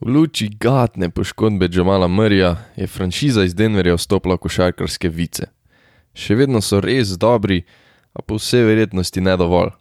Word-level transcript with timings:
V 0.00 0.08
luči 0.12 0.48
gadne 0.60 1.08
poškodbe 1.10 1.68
Džamala 1.68 2.08
Mrja 2.08 2.56
je 2.76 2.86
franšiza 2.86 3.44
iz 3.44 3.54
Denverja 3.54 3.94
vstopila 3.96 4.34
v 4.36 4.44
košarkarske 4.44 5.08
vice. 5.08 5.48
Še 6.12 6.36
vedno 6.36 6.60
so 6.60 6.82
res 6.84 7.14
dobri, 7.16 7.62
a 8.12 8.20
po 8.20 8.36
vsej 8.36 8.66
verjetnosti 8.68 9.24
ne 9.24 9.36
dovolj. 9.40 9.72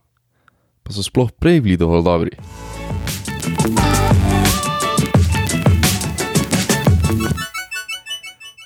Pa 0.88 0.96
so 0.96 1.04
sploh 1.04 1.34
prej 1.36 1.60
bili 1.68 1.76
dovolj 1.76 2.06
dobri. 2.08 2.32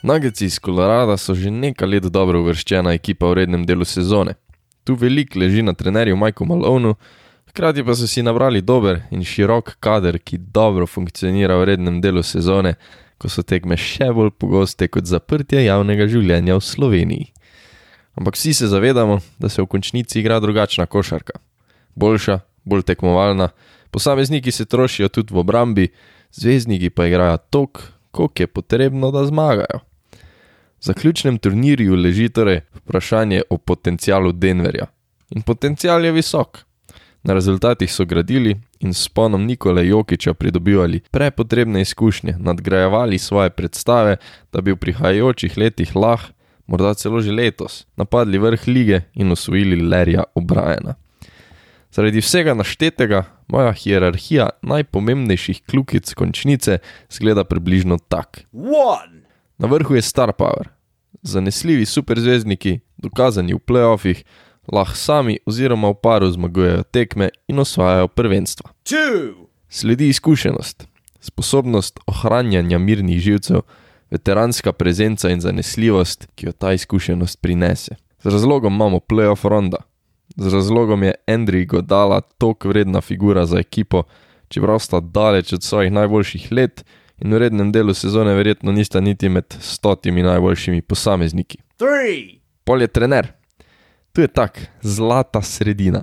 Nuggets 0.06 0.46
iz 0.46 0.60
Kolorada 0.62 1.18
so 1.18 1.34
že 1.34 1.50
nekaj 1.50 1.90
let 1.90 2.06
dobro 2.14 2.46
uvrščena 2.46 2.94
ekipa 2.94 3.26
v 3.26 3.42
rednem 3.42 3.66
delu 3.66 3.90
sezone. 3.90 4.38
Tu 4.86 4.94
veliko 4.94 5.42
leži 5.42 5.66
na 5.66 5.74
trenerju 5.74 6.14
Majku 6.14 6.46
Malonu, 6.46 6.94
hkrati 7.50 7.84
pa 7.84 7.96
so 7.96 8.08
si 8.08 8.24
nabrali 8.24 8.62
dober 8.62 9.02
in 9.12 9.24
širok 9.26 9.76
kader, 9.80 10.20
ki 10.20 10.38
dobro 10.38 10.88
funkcionira 10.88 11.58
v 11.58 11.74
rednem 11.74 12.02
delu 12.02 12.24
sezone, 12.24 12.76
ko 13.20 13.30
so 13.30 13.44
tekme 13.44 13.78
še 13.78 14.12
bolj 14.16 14.32
pogoste 14.40 14.88
kot 14.88 15.10
zaprtje 15.10 15.66
javnega 15.66 16.08
življenja 16.08 16.56
v 16.56 16.64
Sloveniji. 16.64 17.28
Ampak 18.20 18.36
vsi 18.36 18.54
se 18.54 18.68
zavedamo, 18.68 19.20
da 19.40 19.50
se 19.50 19.62
v 19.62 19.68
končnici 19.68 20.20
igra 20.20 20.40
drugačna 20.40 20.86
košarka. 20.86 21.40
Boljša, 21.96 22.40
bolj 22.64 22.84
tekmovalna, 22.88 23.50
posamezniki 23.92 24.52
se 24.52 24.66
trošijo 24.66 25.10
tudi 25.10 25.34
v 25.34 25.44
obrambi, 25.44 25.88
zvezdniki 26.32 26.90
pa 26.90 27.08
igrajo 27.08 27.38
tok, 27.50 27.84
koliko 28.12 28.44
je 28.44 28.48
potrebno, 28.48 29.12
da 29.12 29.26
zmagajo. 29.26 29.84
V 30.80 30.88
zaključnem 30.88 31.38
turnirju 31.38 31.96
leži 31.96 32.30
torej 32.30 32.62
vprašanje 32.74 33.42
o 33.50 33.58
potencialu 33.58 34.32
Denverja. 34.32 34.88
In 35.36 35.42
potencial 35.42 36.06
je 36.06 36.12
visok. 36.12 36.69
Na 37.24 37.34
rezultatih 37.34 37.92
so 37.92 38.06
gradili 38.06 38.56
in 38.80 38.94
s 38.94 39.10
ponom 39.10 39.46
Nikole 39.46 39.88
Jokiča 39.88 40.34
pridobivali 40.34 41.02
prepotrebne 41.12 41.82
izkušnje, 41.82 42.36
nadgrajevali 42.40 43.18
svoje 43.18 43.50
predstave, 43.50 44.18
da 44.54 44.62
bi 44.62 44.72
v 44.72 44.78
prihajajočih 44.78 45.58
letih 45.58 45.96
lahko, 45.96 46.34
morda 46.68 46.94
celo 46.94 47.22
že 47.22 47.32
letos, 47.32 47.86
napadli 47.98 48.38
vrh 48.38 48.68
lige 48.68 49.02
in 49.14 49.32
osvojili 49.32 49.82
Lerja 49.82 50.24
Obrajena. 50.36 50.96
Zaradi 51.92 52.22
vsega 52.22 52.54
naštetega, 52.54 53.24
moja 53.48 53.72
hierarhija 53.74 54.50
najpomembnejših 54.62 55.64
kljukic 55.66 56.14
končnice 56.14 56.78
zgleda 57.10 57.44
približno 57.44 57.98
tak. 57.98 58.46
One. 58.54 59.26
Na 59.58 59.68
vrhu 59.68 59.96
je 59.96 60.02
Star 60.02 60.32
Power, 60.38 60.70
zanesljivi 61.22 61.86
superzvezdniki, 61.86 62.80
dokazani 62.98 63.54
v 63.54 63.60
playoffih, 63.66 64.24
lahko 64.72 64.96
sami 64.96 65.38
oziroma 65.46 65.90
v 65.90 65.98
paru 66.04 66.32
zmagujejo 66.32 66.84
tekme 66.84 67.30
in 67.48 67.60
osvajajo 67.60 68.08
prvenstva. 68.08 68.72
Two. 68.84 69.34
Sledi 69.70 70.10
izkušenost, 70.10 70.88
sposobnost 71.20 72.00
ohranjanja 72.08 72.78
mirnih 72.78 73.20
živcev, 73.20 73.62
veteranska 74.12 74.72
prezenca 74.74 75.30
in 75.30 75.42
zanesljivost, 75.42 76.28
ki 76.36 76.46
jo 76.46 76.52
ta 76.52 76.74
izkušenost 76.74 77.42
prinese. 77.42 77.96
Z 78.24 78.26
razlogom 78.26 78.74
imamo 78.74 79.00
playoff 79.00 79.48
ronda, 79.48 79.78
z 80.36 80.54
razlogom 80.54 81.04
je 81.04 81.14
Andrej 81.28 81.66
Godala 81.66 82.22
tok 82.22 82.66
vredna 82.66 83.02
figura 83.02 83.46
za 83.46 83.60
ekipo, 83.60 84.04
čeprav 84.48 84.80
sta 84.80 85.00
daleč 85.00 85.54
od 85.54 85.64
svojih 85.64 85.92
najboljših 85.92 86.52
let 86.52 86.86
in 87.18 87.34
v 87.34 87.38
rednem 87.38 87.72
delu 87.72 87.94
sezone 87.94 88.34
verjetno 88.34 88.72
nista 88.72 89.00
niti 89.00 89.30
med 89.30 89.56
stotimi 89.60 90.24
najboljšimi 90.24 90.82
posamezniki. 90.82 91.58
Three. 91.78 92.40
Pol 92.64 92.82
je 92.82 92.88
trener. 92.88 93.39
Tu 94.20 94.24
je 94.24 94.28
tak, 94.28 94.60
zlata 94.82 95.40
sredina. 95.42 96.02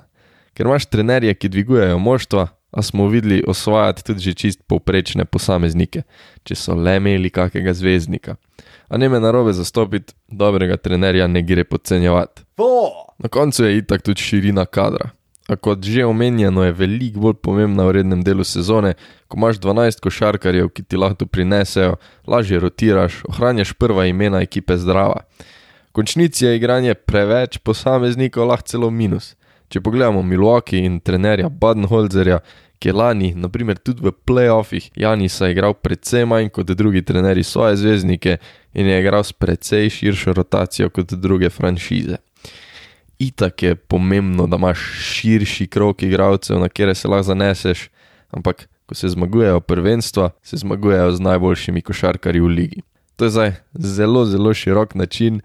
Ker 0.56 0.64
imaš 0.64 0.86
trenerje, 0.89 1.34
ki 1.36 1.50
dvigujejo 1.53 1.98
moštva, 2.00 2.47
a 2.72 2.83
smo 2.83 3.11
videli 3.12 3.42
osvajati 3.47 4.05
tudi 4.05 4.20
že 4.25 4.33
čist 4.34 4.62
povprečne 4.64 5.27
posameznike, 5.28 6.00
če 6.48 6.55
so 6.56 6.72
le 6.72 6.94
imeli 6.97 7.28
kakega 7.28 7.75
zvezdnika. 7.77 8.39
A 8.89 8.97
ne 8.97 9.11
me 9.12 9.20
narobe 9.20 9.53
zastopiti, 9.53 10.14
dobrega 10.33 10.78
trenerja 10.81 11.27
ne 11.28 11.42
gre 11.42 11.64
podcenjevati. 11.69 12.47
Na 13.19 13.28
koncu 13.28 13.66
je 13.66 13.76
itak 13.82 14.00
tudi 14.03 14.25
širina 14.25 14.65
kadra. 14.65 15.10
A 15.49 15.56
kot 15.60 15.84
že 15.84 16.09
omenjeno, 16.09 16.65
je 16.65 16.72
veliko 16.72 17.21
bolj 17.21 17.37
pomembna 17.43 17.84
v 17.84 17.99
rednem 17.99 18.22
delu 18.25 18.49
sezone, 18.49 18.94
ko 19.28 19.37
imaš 19.37 19.60
12 19.60 20.00
košarkarjev, 20.00 20.72
ki 20.72 20.88
ti 20.88 20.97
lahko 20.97 21.28
prinesejo, 21.28 22.00
lažje 22.25 22.65
rotiraš, 22.65 23.21
ohranjaš 23.28 23.76
prva 23.76 24.09
imena 24.09 24.41
ekipe 24.41 24.81
zdrava. 24.81 25.28
Končnici 25.97 26.45
je 26.45 26.57
igranje 26.57 26.95
preveč 26.95 27.57
posameznikov 27.65 28.51
lahko 28.51 28.69
celo 28.69 28.91
minus. 28.91 29.33
Če 29.73 29.81
pogledamo 29.81 30.21
Milwaukee 30.23 30.84
in 30.84 31.01
trenerja 31.01 31.49
Badenholzerja, 31.49 32.43
ki 32.79 32.91
je 32.91 32.95
lani, 32.95 33.33
naprimer 33.34 33.81
tudi 33.81 34.05
v 34.05 34.12
playoffih, 34.29 34.91
Janisa 34.95 35.49
igral 35.49 35.73
precej 35.75 36.29
manj 36.29 36.53
kot 36.53 36.71
drugi 36.77 37.01
trenerji 37.03 37.43
svoje 37.49 37.81
zvezdnike 37.81 38.37
in 38.77 38.93
je 38.93 39.01
igral 39.01 39.25
s 39.25 39.33
precej 39.33 39.89
širšo 39.91 40.37
rotacijo 40.37 40.93
kot 40.93 41.17
druge 41.17 41.51
franšize 41.51 42.21
itak 43.19 43.62
je 43.62 43.75
pomembno, 43.75 44.47
da 44.47 44.56
imaš 44.56 44.79
širši 45.01 45.67
krok 45.67 46.03
igralcev, 46.03 46.61
na 46.61 46.69
kere 46.69 46.95
se 46.95 47.09
lahko 47.09 47.23
zaneseš, 47.23 47.89
ampak 48.31 48.69
ko 48.87 48.95
se 48.95 49.09
zmagujejo 49.09 49.61
prvenstva, 49.61 50.31
se 50.43 50.56
zmagujejo 50.56 51.12
z 51.12 51.21
najboljšimi 51.21 51.83
košarkarji 51.83 52.41
v 52.41 52.47
ligi. 52.47 52.83
To 53.17 53.25
je 53.25 53.31
zdaj 53.31 53.53
zelo, 53.75 54.25
zelo 54.25 54.55
širok 54.55 54.95
način, 54.95 55.41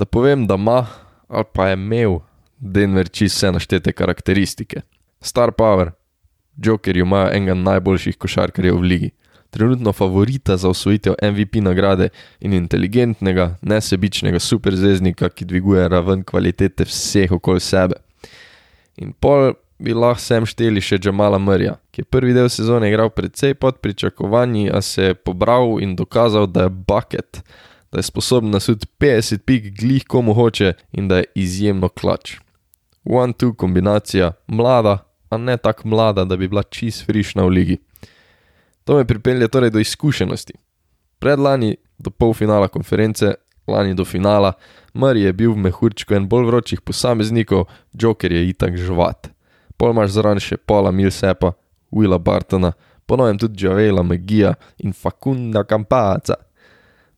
da 0.00 0.08
povem, 0.08 0.46
da 0.48 0.56
ima 0.58 0.86
ali 1.28 1.46
pa 1.52 1.68
je 1.68 1.76
imel 1.78 2.18
Denver 2.58 3.08
čist 3.08 3.36
vse 3.36 3.52
naštete 3.52 3.92
karakteristike. 3.92 4.80
Star 5.20 5.52
Power, 5.52 5.92
Joker 6.56 6.96
ima 6.96 7.28
enega 7.32 7.54
najboljših 7.54 8.16
košarkarjev 8.18 8.76
v 8.76 8.88
ligi 8.92 9.10
trenutno 9.50 9.92
favorita 9.92 10.56
za 10.56 10.68
osvojitev 10.68 11.14
MVP 11.22 11.54
nagrade 11.54 12.08
in 12.40 12.52
inteligentnega, 12.52 13.56
nesebičnega 13.62 14.38
superzvezdnika, 14.38 15.28
ki 15.28 15.44
dviguje 15.44 15.88
raven 15.88 16.22
kvalitete 16.24 16.84
vseh 16.84 17.32
okoli 17.32 17.60
sebe. 17.60 17.94
In 18.96 19.12
pol 19.12 19.52
bi 19.78 19.94
lahko 19.94 20.22
sem 20.22 20.46
šteli 20.46 20.80
še 20.80 20.98
Džamala 20.98 21.38
Mrja, 21.38 21.78
ki 21.90 22.02
je 22.02 22.10
prvi 22.12 22.34
del 22.36 22.48
sezone 22.52 22.90
igral 22.90 23.10
precej 23.10 23.54
pod 23.54 23.80
pričakovanji, 23.80 24.70
a 24.70 24.80
se 24.82 25.10
je 25.10 25.14
pobral 25.14 25.80
in 25.82 25.96
dokazal, 25.96 26.46
da 26.46 26.68
je 26.68 26.70
bucket, 26.70 27.42
da 27.92 27.98
je 27.98 28.02
sposoben 28.02 28.50
nasud 28.50 28.86
50 29.00 29.38
pik 29.38 29.80
glih 29.80 30.04
komu 30.08 30.34
hoče 30.34 30.72
in 30.92 31.08
da 31.08 31.16
je 31.16 31.24
izjemno 31.34 31.88
klač. 31.88 32.36
One-two 33.04 33.54
kombinacija, 33.56 34.32
mlada, 34.46 34.98
a 35.30 35.36
ne 35.36 35.56
tako 35.56 35.88
mlada, 35.88 36.24
da 36.24 36.36
bi 36.36 36.48
bila 36.48 36.62
čist 36.62 37.06
frišna 37.06 37.42
v 37.44 37.48
ligi. 37.48 37.78
To 38.84 38.96
me 38.96 39.04
pripelje 39.04 39.48
torej 39.48 39.70
do 39.70 39.78
izkušenosti. 39.78 40.54
Predlani 41.18 41.76
do 41.98 42.10
polfinala 42.10 42.68
konference, 42.68 43.34
lani 43.66 43.94
do 43.94 44.04
finala, 44.04 44.52
Mari 44.94 45.22
je 45.22 45.32
bil 45.32 45.52
v 45.54 45.62
mehurčku 45.70 46.14
en 46.14 46.26
bolj 46.28 46.48
vročih 46.50 46.80
posameznikov, 46.82 47.68
Joker 47.94 48.32
je 48.32 48.48
itak 48.50 48.76
žvat. 48.76 49.30
Pol 49.78 49.94
imaš 49.94 50.16
zraven 50.16 50.42
še 50.42 50.58
Paula 50.58 50.90
Milsepa, 50.90 51.52
Willa 51.94 52.18
Bartona, 52.18 52.72
ponovim 53.06 53.38
tudi 53.38 53.66
Javela 53.66 54.02
Magija 54.02 54.54
in 54.82 54.92
Fakunda 54.92 55.62
Kampaca. 55.64 56.34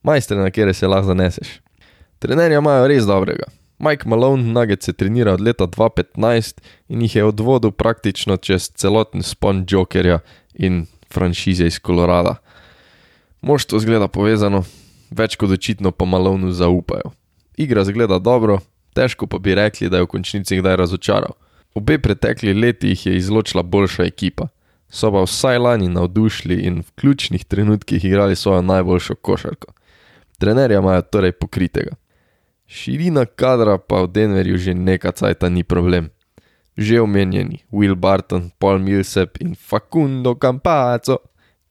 Majstre, 0.03 0.37
na 0.37 0.51
kere 0.51 0.75
se 0.75 0.87
lahko 0.87 1.07
zaneseš. 1.07 1.61
Trenerja 2.19 2.59
imajo 2.59 2.89
res 2.89 3.07
dobrega. 3.07 3.45
Mike 3.83 4.09
Malone 4.09 4.43
Nugget 4.43 4.83
se 4.83 4.93
trenira 4.93 5.33
od 5.33 5.41
leta 5.41 5.67
2015 5.67 6.61
in 6.89 7.03
jih 7.03 7.17
je 7.17 7.25
odvodil 7.25 7.71
praktično 7.71 8.37
čez 8.37 8.71
celoten 8.75 9.23
spon 9.23 9.65
Jokerja 9.69 10.21
in 10.55 10.87
franšize 11.13 11.67
iz 11.67 11.79
Kolorada. 11.79 12.37
Moštvo 13.41 13.79
zgleda 13.79 14.09
povezano, 14.09 14.63
več 15.11 15.37
kot 15.37 15.51
očitno 15.51 15.91
pa 15.91 16.05
malovno 16.05 16.53
zaupajo. 16.53 17.11
Igra 17.57 17.85
zgleda 17.85 18.19
dobro, 18.19 18.61
težko 18.95 19.27
pa 19.27 19.39
bi 19.39 19.55
rekli, 19.55 19.91
da 19.91 19.99
je 19.99 20.07
v 20.07 20.13
končnici 20.15 20.61
kdaj 20.63 20.77
razočaral. 20.77 21.35
Obe 21.75 21.99
pretekli 21.99 22.55
leti 22.55 22.89
jih 22.95 23.07
je 23.07 23.17
izločila 23.17 23.63
boljša 23.63 24.07
ekipa, 24.07 24.47
so 24.91 25.11
pa 25.11 25.25
vsaj 25.27 25.59
lani 25.59 25.89
navdušili 25.89 26.63
in 26.69 26.81
v 26.81 26.91
ključnih 27.01 27.45
trenutkih 27.45 28.05
igrali 28.05 28.37
svojo 28.37 28.63
najboljšo 28.63 29.15
košarko. 29.15 29.73
Trenerja 30.43 30.81
imajo 30.83 31.03
torej 31.07 31.37
pokritega. 31.39 31.95
Širina 32.67 33.25
kadra 33.25 33.77
pa 33.79 34.03
v 34.03 34.11
Denverju 34.11 34.59
že 34.59 34.75
nekaj 34.75 35.15
cajta 35.23 35.49
ni 35.49 35.63
problem 35.63 36.11
že 36.77 37.01
omenjeni 37.01 37.65
Will 37.73 37.95
Barton, 37.95 38.51
Paul 38.59 38.79
Millsap 38.79 39.37
in 39.41 39.55
Facundo 39.55 40.35
Campaco, 40.35 41.19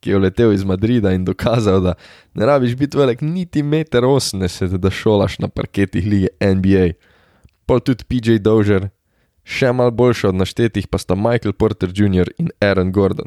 ki 0.00 0.10
je 0.10 0.18
letel 0.18 0.52
iz 0.52 0.64
Madrida 0.64 1.12
in 1.12 1.24
dokazal, 1.24 1.80
da 1.80 1.94
ne 2.34 2.46
rabiš 2.46 2.76
biti 2.76 2.98
velik 2.98 3.20
niti 3.20 3.62
1,80 3.62 4.74
m, 4.74 4.80
da 4.80 4.90
šolaš 4.90 5.38
na 5.38 5.48
parketih 5.48 6.06
lige 6.06 6.28
NBA. 6.40 6.94
Pol 7.66 7.80
tudi 7.80 8.04
PJ 8.04 8.38
Dozier, 8.42 8.88
še 9.44 9.72
mal 9.72 9.90
boljši 9.90 10.26
od 10.26 10.34
naštetih 10.34 10.88
pa 10.88 10.98
sta 10.98 11.14
Michael 11.14 11.52
Porter 11.52 11.90
Jr. 11.94 12.30
in 12.38 12.50
Aaron 12.60 12.92
Gordon. 12.92 13.26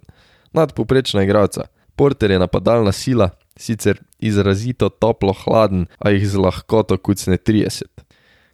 Nadpoprečna 0.53 1.23
igralca. 1.23 1.67
Porter 1.95 2.31
je 2.31 2.39
napadalna 2.39 2.91
sila, 2.91 3.29
sicer 3.57 3.99
izrazito 4.19 4.89
toplo 4.89 5.33
hladen, 5.33 5.85
a 5.99 6.09
jih 6.09 6.27
z 6.27 6.35
lahkoto 6.37 6.97
kucne 6.97 7.37
30. 7.37 7.83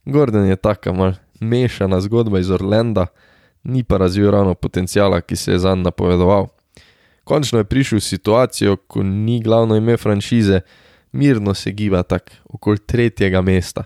Gordon 0.05 0.45
je 0.45 0.55
taka 0.55 0.93
mal 0.93 1.13
mešana 1.39 2.01
zgodba 2.01 2.39
iz 2.39 2.51
Orlanda, 2.51 3.07
ni 3.63 3.83
pa 3.83 3.97
razvil 3.97 4.31
ravno 4.31 4.53
potencijala, 4.53 5.21
ki 5.21 5.35
se 5.35 5.51
je 5.51 5.59
zanj 5.59 5.81
napovedoval. 5.81 6.47
Končno 7.23 7.59
je 7.59 7.69
prišel 7.69 7.97
v 7.97 8.03
situacijo, 8.03 8.75
ko 8.77 9.03
ni 9.03 9.41
glavno 9.41 9.75
ime 9.75 9.97
franšize, 9.97 10.61
mirno 11.11 11.53
se 11.53 11.71
giba 11.71 12.03
tak 12.03 12.31
okoli 12.49 12.77
tretjega 12.77 13.41
mesta. 13.41 13.83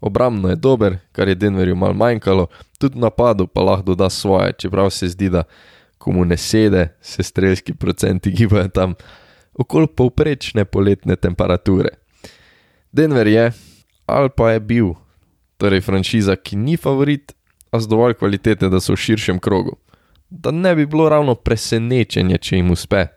Obrambno 0.00 0.48
je 0.48 0.56
dober, 0.56 0.96
kar 1.12 1.28
je 1.28 1.34
Denverju 1.34 1.76
mal 1.76 1.92
manjkalo, 1.92 2.46
tudi 2.78 2.98
napadu 2.98 3.46
pa 3.46 3.60
lahko 3.62 3.82
doda 3.82 4.10
svoje, 4.10 4.52
čeprav 4.52 4.90
se 4.90 5.08
zdi, 5.08 5.28
da 5.28 5.42
komu 5.98 6.24
ne 6.24 6.36
sede, 6.36 6.88
se 7.00 7.22
strelski 7.22 7.74
procenti 7.74 8.30
gibajo 8.30 8.68
tam 8.68 8.94
okoli 9.58 9.90
povprečne 9.90 10.64
poletne 10.64 11.16
temperature. 11.16 11.98
Denver 12.92 13.26
je, 13.26 13.52
ali 14.06 14.30
pa 14.36 14.52
je 14.54 14.60
bil, 14.60 14.94
torej 15.58 15.82
franšiza, 15.84 16.36
ki 16.36 16.56
ni 16.56 16.76
favorit, 16.76 17.34
a 17.70 17.80
z 17.80 17.90
dovolj 17.90 18.14
kvalitete, 18.16 18.70
da 18.72 18.80
so 18.80 18.94
v 18.94 19.02
širšem 19.02 19.42
krogu. 19.42 19.76
Da 20.30 20.50
ne 20.50 20.74
bi 20.76 20.86
bilo 20.86 21.08
ravno 21.08 21.34
presenečenje, 21.34 22.38
če 22.38 22.56
jim 22.56 22.70
uspe. 22.72 23.08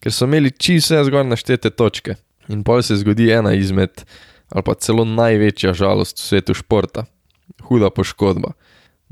Ker 0.00 0.14
so 0.14 0.28
imeli 0.28 0.54
čisto 0.54 0.94
vse 0.94 1.04
zgoraj 1.08 1.28
naštete 1.28 1.70
točke 1.74 2.16
in 2.48 2.62
pol 2.64 2.80
se 2.82 2.96
zgodi 2.96 3.28
ena 3.34 3.52
izmed, 3.52 4.04
ali 4.48 4.64
pa 4.64 4.74
celo 4.80 5.04
največja 5.04 5.74
žalost 5.76 6.16
v 6.16 6.24
svetu 6.24 6.54
športa. 6.56 7.04
Huda 7.68 7.90
poškodba. 7.90 8.54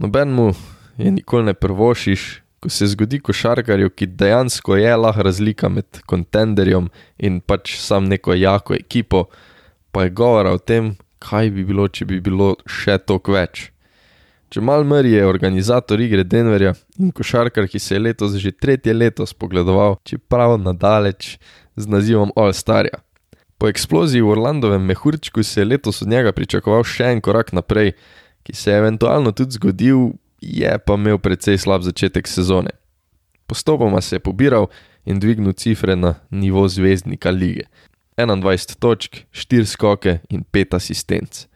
Noben 0.00 0.32
mu 0.32 0.52
je 0.96 1.10
nikoli 1.10 1.50
ne 1.50 1.54
prvošiš, 1.54 2.45
ko 2.66 2.70
se 2.70 2.86
zgodi 2.86 3.20
košarkarju, 3.20 3.90
ki 3.94 4.06
dejansko 4.18 4.74
je 4.76 4.96
lahko 4.96 5.22
razlika 5.22 5.68
med 5.70 6.00
kontenderjem 6.10 6.88
in 7.18 7.36
pač 7.38 7.76
sam 7.78 8.08
neko 8.10 8.34
jako 8.34 8.74
ekipo, 8.74 9.28
pa 9.94 10.02
je 10.02 10.10
govora 10.10 10.50
o 10.50 10.58
tem, 10.58 10.96
kaj 11.22 11.52
bi 11.54 11.62
bilo, 11.68 11.86
če 11.86 12.08
bi 12.10 12.18
bilo 12.18 12.56
še 12.66 12.98
toliko 13.06 13.36
več. 13.36 13.68
Jamal 14.50 14.82
Murray 14.82 15.14
je 15.14 15.30
organizator 15.30 16.02
igre 16.02 16.24
Denverja 16.26 16.74
in 16.98 17.14
košarkar, 17.14 17.70
ki 17.70 17.78
se 17.78 17.94
je 17.94 18.02
letos 18.02 18.34
že 18.42 18.50
tretje 18.50 18.98
leto 18.98 19.22
spogledoval, 19.22 20.00
čeprav 20.02 20.58
nadaleč 20.58 21.36
z 21.76 21.86
nazivom 21.86 22.34
All-Starja. 22.34 22.98
Po 23.62 23.70
eksploziji 23.70 24.26
v 24.26 24.34
Orlandovem 24.34 24.82
mehurčku 24.82 25.46
se 25.46 25.60
je 25.60 25.70
letos 25.70 26.02
od 26.02 26.10
njega 26.10 26.34
pričakoval 26.34 26.82
še 26.82 27.14
en 27.14 27.22
korak 27.22 27.54
naprej, 27.54 27.94
ki 28.42 28.58
se 28.58 28.74
je 28.74 28.82
eventualno 28.82 29.30
tudi 29.30 29.54
zgodil, 29.54 30.16
je 30.40 30.78
pa 30.78 30.94
imel 30.94 31.18
precej 31.18 31.58
slab 31.58 31.82
začetek 31.82 32.28
sezone. 32.28 32.70
Postopoma 33.46 34.00
se 34.00 34.16
je 34.16 34.20
pobiral 34.20 34.66
in 35.04 35.20
dvignil 35.20 35.52
cifre 35.52 35.96
na 35.96 36.14
nivo 36.30 36.68
zvezdnika 36.68 37.30
lige. 37.30 37.64
21 38.16 38.78
točk, 38.78 39.16
4 39.32 39.64
skoke 39.64 40.18
in 40.30 40.44
5 40.52 40.76
asistenc. 40.76 41.46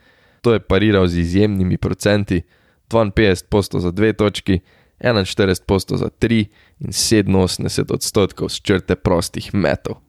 To 0.40 0.52
je 0.52 0.60
pariral 0.60 1.06
z 1.06 1.18
izjemnimi 1.18 1.76
procenti. 1.76 2.42
52 2.88 3.44
posto 3.48 3.80
za 3.80 3.92
2 3.92 4.12
točki, 4.16 4.60
41 5.00 5.62
posto 5.66 5.96
za 5.96 6.08
3 6.20 6.46
in 6.80 6.88
87 6.92 7.94
odstotkov 7.94 8.48
z 8.48 8.60
črte 8.60 8.96
prostih 8.96 9.54
metov. 9.54 10.02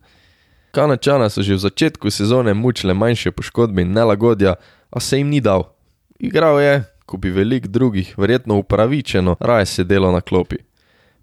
Kanačana 0.71 1.29
so 1.29 1.43
že 1.43 1.55
v 1.55 1.67
začetku 1.67 2.11
sezone 2.11 2.53
mučile 2.53 2.93
manjše 2.93 3.31
poškodbe 3.31 3.81
in 3.81 3.91
nelagodja, 3.91 4.55
a 4.91 4.99
se 4.99 5.17
jim 5.17 5.29
ni 5.29 5.41
dal. 5.41 5.75
Igral 6.19 6.61
je, 6.61 6.83
ko 7.11 7.17
bi 7.17 7.29
velik 7.29 7.67
drugih, 7.67 8.13
verjetno 8.17 8.55
upravičeno, 8.55 9.35
raje 9.39 9.65
sedelo 9.65 10.11
na 10.11 10.21
klopi. 10.21 10.55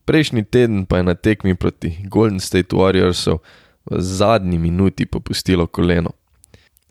Prejšnji 0.05 0.45
teden 0.45 0.85
pa 0.87 1.01
je 1.01 1.03
na 1.03 1.15
tekmi 1.15 1.55
proti 1.55 1.95
Golden 2.05 2.41
State 2.41 2.77
Warriorsu 2.77 3.39
v 3.89 4.01
zadnji 4.01 4.59
minuti 4.59 5.07
popustilo 5.07 5.67
koleno. 5.67 6.11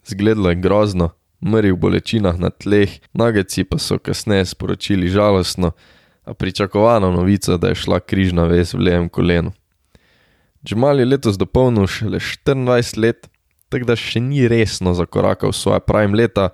Zgledalo 0.06 0.50
je 0.50 0.56
grozno, 0.56 1.10
mrli 1.46 1.72
v 1.72 1.78
bolečinah 1.78 2.40
na 2.42 2.50
tleh, 2.50 2.90
nageci 3.14 3.64
pa 3.70 3.78
so 3.78 4.00
kasneje 4.02 4.46
sporočili 4.46 5.10
žalostno, 5.14 5.72
a 6.26 6.34
pričakovano 6.34 7.12
novico, 7.12 7.58
da 7.58 7.70
je 7.70 7.76
šla 7.76 8.00
križna 8.00 8.48
vez 8.50 8.74
v 8.74 8.82
levem 8.82 9.10
kolenu. 9.10 9.54
Džmal 10.66 11.00
je 11.00 11.06
letos 11.06 11.38
dopolnil 11.38 11.86
šele 11.88 12.18
24 12.20 12.98
let, 12.98 13.30
tako 13.70 13.86
da 13.86 13.96
še 13.96 14.20
ni 14.26 14.48
resno 14.48 14.98
zakorakal 14.98 15.54
v 15.54 15.60
svoje 15.62 15.86
prime 15.86 16.18
leta, 16.18 16.50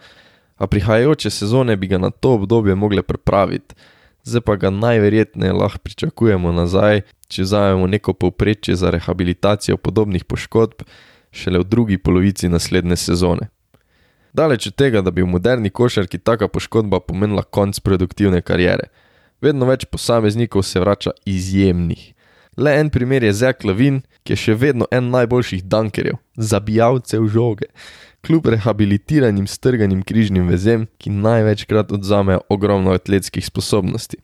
a 0.64 0.68
prihajajoče 0.68 1.30
sezone 1.30 1.76
bi 1.76 1.88
ga 1.88 1.98
na 1.98 2.10
to 2.10 2.34
obdobje 2.34 2.76
mogle 2.76 3.02
pripraviti, 3.04 3.76
zdaj 4.24 4.42
pa 4.42 4.56
ga 4.56 4.70
najverjetneje 4.70 5.54
lahko 5.54 5.80
pričakujemo 5.84 6.52
nazaj, 6.52 7.02
če 7.28 7.44
vzamemo 7.44 7.88
neko 7.88 8.14
povprečje 8.14 8.76
za 8.76 8.92
rehabilitacijo 8.96 9.78
podobnih 9.78 10.24
poškodb 10.24 10.86
šele 11.32 11.60
v 11.60 11.68
drugi 11.68 11.98
polovici 11.98 12.50
naslednje 12.50 12.96
sezone. 12.96 13.50
Daleč 14.34 14.68
od 14.68 14.76
tega, 14.76 15.02
da 15.02 15.12
bi 15.12 15.22
v 15.22 15.34
moderni 15.34 15.70
košarki 15.70 16.18
taka 16.18 16.48
poškodba 16.48 17.00
pomenila 17.00 17.44
konc 17.44 17.80
produktivne 17.80 18.42
kariere. 18.42 18.88
Vedno 19.42 19.68
več 19.68 19.84
posameznikov 19.86 20.64
se 20.64 20.80
vrača 20.80 21.12
izjemnih. 21.26 22.14
Le 22.58 22.80
en 22.80 22.90
primer 22.90 23.24
je 23.24 23.34
Zek 23.34 23.68
Lavin, 23.68 24.00
ki 24.24 24.34
je 24.34 24.40
še 24.46 24.56
vedno 24.56 24.88
en 24.92 25.12
najboljših 25.12 25.68
dankerjev, 25.68 26.22
zabijalcev 26.38 27.28
žoge, 27.28 27.68
kljub 28.26 28.48
rehabilitiranim 28.48 29.48
strganim 29.48 30.04
križnim 30.04 30.48
vezem, 30.48 30.88
ki 30.98 31.10
največkrat 31.10 31.92
odzamejo 31.92 32.42
ogromno 32.50 32.92
atletskih 32.92 33.46
sposobnosti. 33.46 34.18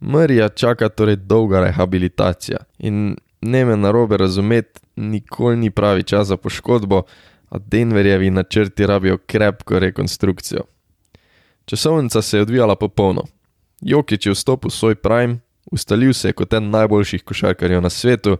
Mrija 0.00 0.48
čaka 0.48 0.88
torej 0.88 1.16
dolga 1.16 1.60
rehabilitacija 1.60 2.58
in 2.78 3.16
ne 3.40 3.64
me 3.64 3.76
narobe 3.76 4.16
razumeti, 4.16 4.80
nikoli 4.96 5.56
ni 5.56 5.70
pravi 5.70 6.02
čas 6.02 6.28
za 6.28 6.36
poškodbo, 6.36 7.02
a 7.48 7.58
Denverjevi 7.58 8.30
načrti 8.30 8.86
rabijo 8.86 9.18
krepko 9.26 9.78
rekonstrukcijo. 9.78 10.60
Časovnica 11.64 12.22
se 12.22 12.36
je 12.36 12.42
odvijala 12.42 12.76
popolno. 12.76 13.22
Jokič 13.80 14.26
je 14.26 14.32
vstopil 14.32 14.68
v 14.68 14.72
svoj 14.72 14.94
prime, 14.94 15.38
ustalil 15.72 16.12
se 16.12 16.28
je 16.28 16.32
kot 16.32 16.52
en 16.52 16.70
najboljših 16.70 17.22
košarkarjev 17.22 17.82
na 17.82 17.90
svetu, 17.90 18.36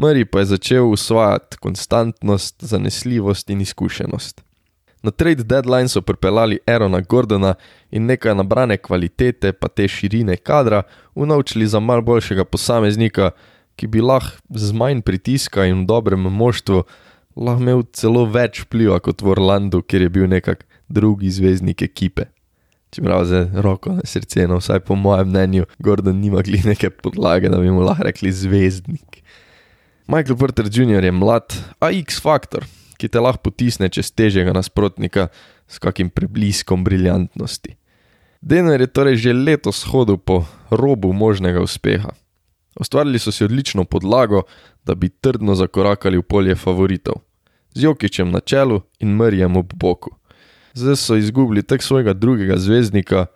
Murray 0.00 0.24
pa 0.24 0.38
je 0.38 0.44
začel 0.44 0.90
usvajati 0.90 1.56
konstantnost, 1.56 2.56
zanesljivost 2.60 3.50
in 3.50 3.60
izkušenost. 3.60 4.40
Na 5.02 5.10
trade 5.10 5.42
deadline 5.44 5.88
so 5.88 6.00
pripeljali 6.00 6.58
Erona 6.66 7.00
Gordona 7.00 7.54
in 7.90 8.06
nekaj 8.06 8.34
nabrane 8.34 8.76
kvalitete, 8.76 9.52
pa 9.52 9.68
te 9.68 9.88
širine 9.88 10.36
kadra, 10.36 10.82
unovčili 11.14 11.66
za 11.66 11.80
mal 11.80 12.00
boljšega 12.00 12.44
posameznika, 12.44 13.30
ki 13.76 13.86
bi 13.86 14.00
lahko 14.00 14.40
z 14.48 14.72
manj 14.72 15.02
pritiska 15.02 15.66
in 15.68 15.82
v 15.82 15.86
dobrem 15.86 16.20
moštvu 16.20 16.82
lahko 17.36 17.62
imel 17.62 17.84
celo 17.92 18.24
več 18.24 18.62
vpliva 18.64 18.98
kot 19.04 19.20
v 19.22 19.34
Orlandu, 19.36 19.82
kjer 19.82 20.08
je 20.08 20.08
bil 20.08 20.28
nekak 20.28 20.64
drugi 20.88 21.30
zvezdnik 21.30 21.82
ekipe. 21.82 22.30
Čeprav 22.90 23.24
za 23.24 23.44
roko 23.52 23.92
na 24.00 24.08
srce, 24.08 24.48
no 24.48 24.62
vsaj 24.64 24.80
po 24.80 24.96
mojem 24.96 25.28
mnenju, 25.28 25.68
Gordon 25.78 26.20
nima 26.20 26.40
gli 26.40 26.62
neke 26.64 26.90
podlage, 26.90 27.52
da 27.52 27.60
bi 27.60 27.70
mu 27.70 27.84
lahko 27.84 28.08
rekli 28.08 28.32
zvezdnik. 28.32 29.20
Michael 30.10 30.36
Porter 30.36 30.66
Jr. 30.66 31.04
je 31.04 31.12
mlad, 31.12 31.54
a 31.78 31.92
X-faktor, 31.94 32.64
ki 32.98 33.06
te 33.06 33.20
lahko 33.22 33.46
potisne 33.46 33.86
čez 33.86 34.08
težjega 34.10 34.50
nasprotnika 34.50 35.28
s 35.70 35.78
kakim 35.78 36.08
prebliskom 36.10 36.82
briljantnosti. 36.82 37.76
Denver 38.42 38.80
je 38.82 38.88
torej 38.90 39.20
že 39.22 39.32
letos 39.32 39.84
hodil 39.86 40.18
po 40.18 40.42
robu 40.70 41.12
možnega 41.14 41.62
uspeha. 41.62 42.10
Ustvarili 42.74 43.22
so 43.22 43.30
si 43.30 43.46
odlično 43.46 43.84
podlago, 43.84 44.42
da 44.82 44.98
bi 44.98 45.14
trdno 45.14 45.54
zakorakali 45.54 46.18
v 46.18 46.26
polje 46.26 46.58
favoritov, 46.58 47.22
z 47.78 47.86
Jokičem 47.86 48.34
na 48.34 48.40
čelu 48.42 48.82
in 48.98 49.14
Mrjem 49.14 49.56
ob 49.56 49.70
boku. 49.78 50.10
Zdaj 50.74 50.96
so 50.96 51.14
izgubili 51.14 51.62
tako 51.62 51.86
svojega 51.86 52.18
drugega 52.18 52.58
zvezdnika, 52.58 53.26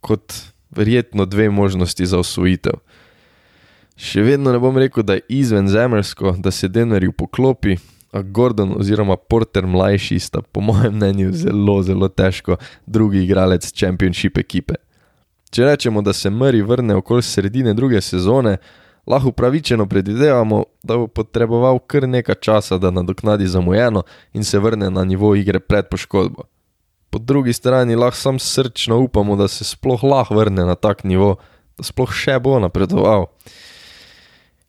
kot 0.00 0.32
verjetno 0.70 1.28
dve 1.28 1.50
možnosti 1.50 2.06
za 2.06 2.24
osvojitev. 2.24 2.80
Še 3.96 4.22
vedno 4.24 4.52
ne 4.52 4.58
bom 4.58 4.76
rekel, 4.78 5.04
da 5.04 5.18
je 5.18 5.26
izven 5.42 5.68
zemljsko, 5.68 6.36
da 6.38 6.50
se 6.50 6.68
Denverju 6.68 7.12
poklopi, 7.12 7.76
a 8.12 8.22
Gordon 8.22 8.74
oziroma 8.76 9.16
Porter 9.16 9.66
mlajši 9.66 10.18
sta 10.18 10.42
po 10.42 10.60
mojem 10.60 10.94
mnenju 10.94 11.32
zelo, 11.32 11.82
zelo 11.82 12.08
težko 12.08 12.56
drugi 12.86 13.22
igralec 13.24 13.72
Championship 13.72 14.38
ekipe. 14.38 14.74
Če 15.52 15.64
rečemo, 15.64 16.02
da 16.02 16.12
se 16.12 16.30
Murray 16.30 16.64
vrne 16.64 16.96
okoli 16.96 17.22
sredine 17.22 17.74
druge 17.74 18.00
sezone, 18.00 18.56
lahko 19.06 19.28
upravičeno 19.28 19.86
predvidevamo, 19.86 20.62
da 20.82 20.96
bo 20.96 21.06
potreboval 21.06 21.78
kar 21.86 22.08
nekaj 22.08 22.34
časa, 22.40 22.78
da 22.78 22.90
nadoknadi 22.90 23.46
zamujeno 23.46 24.02
in 24.32 24.44
se 24.44 24.58
vrne 24.58 24.90
na 24.90 25.04
nivo 25.04 25.34
igre 25.36 25.60
pred 25.60 25.88
poškodbo. 25.90 26.48
Po 27.10 27.18
drugi 27.18 27.52
strani 27.52 27.96
lahko 27.96 28.16
sam 28.16 28.38
srčno 28.38 28.98
upamo, 28.98 29.36
da 29.36 29.48
se 29.48 29.64
sploh 29.64 30.04
lahko 30.04 30.34
vrne 30.34 30.64
na 30.64 30.74
tak 30.74 31.04
nivo, 31.04 31.36
da 31.76 31.84
sploh 31.84 32.12
še 32.12 32.38
bo 32.40 32.58
napredoval. 32.60 33.28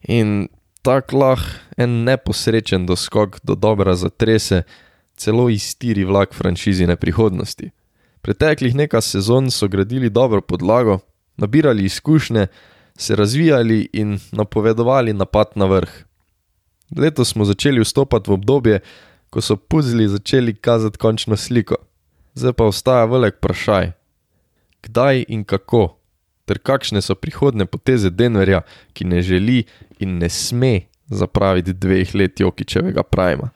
In 0.07 0.47
tak 0.81 1.13
lahko 1.13 1.63
en 1.77 2.03
neposrečen 2.03 2.85
doskok 2.85 3.39
do 3.43 3.55
dobra 3.55 3.95
zatrese, 3.95 4.63
celo 5.15 5.49
iztiri 5.49 6.03
vlak 6.03 6.33
franšizine 6.33 6.95
prihodnosti. 6.95 7.71
Preteklih 8.21 8.75
nekaj 8.75 9.01
sezon 9.01 9.51
so 9.51 9.67
gradili 9.67 10.09
dobro 10.09 10.41
podlago, 10.41 10.99
nabirali 11.37 11.85
izkušnje, 11.85 12.47
se 12.97 13.15
razvijali 13.15 13.89
in 13.93 14.19
napovedovali 14.31 15.13
napad 15.13 15.47
na 15.55 15.65
vrh. 15.65 15.89
Letos 16.97 17.29
smo 17.29 17.45
začeli 17.45 17.81
vstopati 17.81 18.29
v 18.29 18.33
obdobje, 18.33 18.79
ko 19.29 19.41
so 19.41 19.57
puzli 19.57 20.07
začeli 20.07 20.55
kazati 20.55 20.97
končno 20.97 21.35
sliko. 21.37 21.75
Zdaj 22.33 22.53
pa 22.53 22.63
ostaja 22.65 23.05
velik 23.05 23.35
vprašaj. 23.37 23.91
Kdaj 24.83 25.25
in 25.27 25.43
kako? 25.43 26.02
Ter 26.45 26.59
kakšne 26.59 27.01
so 27.01 27.15
prihodne 27.15 27.65
poteze 27.65 28.09
Denverja, 28.11 28.61
ki 28.93 29.05
ne 29.05 29.21
želi 29.21 29.63
in 29.99 30.19
ne 30.19 30.29
sme 30.29 30.87
zapraviti 31.09 31.73
dveh 31.73 32.15
let 32.15 32.39
Jokičevega 32.39 33.03
prajma. 33.03 33.51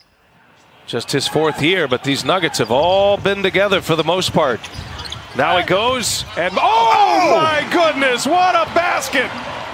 Just 0.88 1.12
his 1.12 1.28
fourth 1.28 1.62
year, 1.62 1.88
but 1.88 2.04
these 2.04 2.24
Nuggets 2.24 2.60
have 2.60 2.72
all 2.72 3.18
been 3.18 3.44
together 3.44 3.82
for 3.82 3.96
the 3.98 4.04
most 4.08 4.32
part. 4.32 4.60
Now 5.36 5.58
he 5.60 5.66
goes 5.68 6.24
and 6.38 6.54
oh, 6.58 7.36
my 7.44 7.68
goodness, 7.72 8.26
what 8.26 8.56
a 8.56 8.66
basket! 8.74 9.30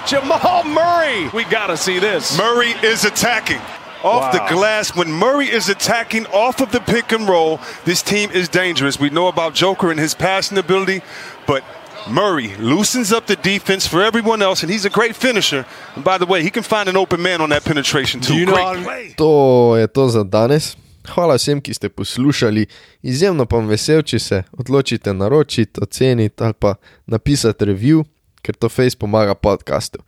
Jamal 0.06 0.64
Murray. 0.64 1.30
We 1.32 1.44
got 1.44 1.68
to 1.68 1.76
see 1.78 1.98
this. 1.98 2.36
Murray 2.36 2.74
is 2.82 3.04
attacking 3.06 3.60
off 4.02 4.28
Wow. 4.28 4.32
the 4.32 4.54
glass. 4.54 4.94
When 4.94 5.10
Murray 5.10 5.46
is 5.48 5.70
attacking 5.70 6.26
off 6.26 6.60
of 6.60 6.72
the 6.72 6.80
pick 6.80 7.12
and 7.12 7.26
roll, 7.26 7.58
this 7.86 8.02
team 8.02 8.30
is 8.30 8.48
dangerous. 8.50 9.00
We 9.00 9.08
know 9.08 9.28
about 9.28 9.54
Joker 9.54 9.90
and 9.90 9.98
his 9.98 10.12
passing 10.14 10.58
ability, 10.58 11.00
but 11.46 11.64
Murray 12.08 12.54
loosens 12.58 13.12
up 13.12 13.26
the 13.26 13.36
defense 13.36 13.86
for 13.88 14.02
everyone 14.02 14.42
else, 14.42 14.62
and 14.62 14.70
he's 14.72 14.84
a 14.84 14.90
great 14.90 15.16
finisher. 15.16 15.64
And 15.96 16.04
by 16.04 16.18
the 16.18 16.26
way, 16.26 16.42
he 16.42 16.50
can 16.50 16.62
find 16.62 16.88
an 16.88 16.96
open 16.96 17.22
man 17.22 17.40
on 17.40 17.48
that 17.50 17.64
penetration 17.64 18.20
too. 18.20 18.34
you 18.34 18.46
know 18.46 18.52
great 18.54 18.64
how 18.66 18.74
to- 18.74 18.82
play. 18.84 19.14
To 19.16 19.76
je 19.76 19.86
to 19.88 20.08
za 20.08 20.24
danes. 20.24 20.76
Hvala 21.08 21.34
vsem, 21.36 21.60
ki 21.60 21.74
ste 21.74 21.88
poslušali. 21.88 22.66
Izjemno 23.02 23.46
pa 23.46 23.56
vam 23.56 23.66
vesel, 23.68 24.02
če 24.02 24.18
se 24.18 24.42
odločite 24.52 25.12
naročiti, 25.12 25.80
oceniti 25.82 26.44
ali 26.44 26.52
pa 26.52 26.74
napisati 27.06 27.64
review, 27.64 28.04
ker 28.42 28.54
to 28.56 28.68
face 28.68 28.96
pomaga 28.96 29.34
podkastu. 29.34 29.98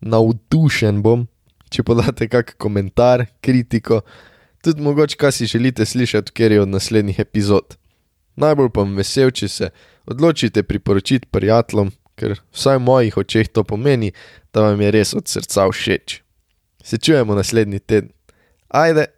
Navdušen 0.00 1.02
bom, 1.02 1.26
če 1.72 1.82
podate 1.82 2.28
kak 2.28 2.54
komentar, 2.60 3.26
kritiko, 3.40 4.00
tudi 4.64 4.82
mogoče 4.84 5.16
kaj 5.16 5.32
si 5.32 5.46
želite 5.46 5.84
slišati, 5.84 6.32
ker 6.32 6.52
je 6.52 6.60
od 6.60 6.68
naslednjih 6.68 7.18
epizod. 7.18 7.76
Najbolj 8.36 8.68
pa 8.74 8.80
vam 8.84 8.96
vesel, 8.96 9.30
če 9.30 9.48
se 9.48 9.70
odločite 10.06 10.62
priporočiti 10.62 11.28
prijateljem, 11.30 11.90
ker 12.16 12.38
vsaj 12.54 12.78
v 12.78 12.86
mojih 12.86 13.16
očeh 13.16 13.48
to 13.48 13.64
pomeni, 13.64 14.12
da 14.54 14.68
vam 14.68 14.80
je 14.80 14.90
res 14.90 15.14
od 15.14 15.28
srca 15.28 15.68
všeč. 15.70 16.20
Se 16.84 16.98
čujemo 16.98 17.34
naslednji 17.34 17.78
teden. 17.78 18.12
Ajde! 18.68 19.15